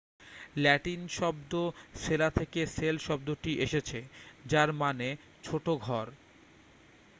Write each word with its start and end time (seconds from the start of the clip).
Latin 0.55 1.01
শব্দ 1.09 1.51
সেলা 1.95 2.29
থেকে 2.29 2.61
সেল 2.67 2.95
শব্দটি 2.99 3.51
এসেছে 3.59 3.99
যার 4.45 4.69
মানে 4.73 5.07
ছোট 5.43 5.65
ঘর 5.81 6.05